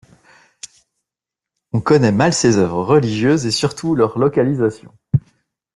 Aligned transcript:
On 1.73 1.79
connait 1.79 2.11
mal 2.11 2.33
ses 2.33 2.57
œuvres 2.57 2.83
religieuses 2.85 3.45
et 3.45 3.51
surtout 3.51 3.93
leur 3.93 4.17
localisation. 4.17 4.91